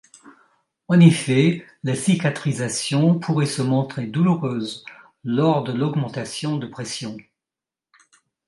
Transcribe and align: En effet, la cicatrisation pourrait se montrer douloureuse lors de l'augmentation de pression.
En 0.87 0.99
effet, 0.99 1.63
la 1.83 1.93
cicatrisation 1.93 3.19
pourrait 3.19 3.45
se 3.45 3.61
montrer 3.61 4.07
douloureuse 4.07 4.83
lors 5.23 5.63
de 5.63 5.71
l'augmentation 5.73 6.57
de 6.57 6.65
pression. 6.65 7.17